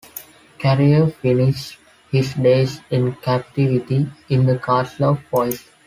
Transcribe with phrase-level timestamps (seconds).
[0.57, 1.77] Carrier finished
[2.09, 5.51] his days in captivity in the castle of Foix.